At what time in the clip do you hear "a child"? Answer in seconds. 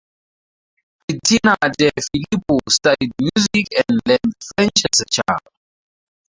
5.01-5.41